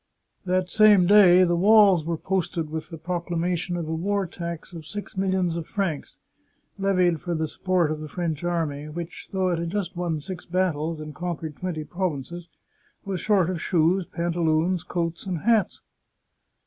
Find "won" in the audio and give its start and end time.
9.95-10.19